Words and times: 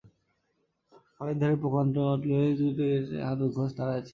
খালের 1.15 1.37
ধারে 1.41 1.55
প্রকান্ড 1.63 1.95
বটগাছের 1.99 2.53
গুড়িতে 2.59 2.85
ঠেস 2.89 3.05
দিয়া 3.09 3.23
হারু 3.27 3.45
ঘোষ 3.55 3.69
দাড়াইয়া 3.77 4.01
ছিল। 4.01 4.09